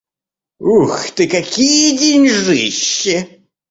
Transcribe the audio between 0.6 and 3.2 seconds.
Ух ты, какие деньжищи!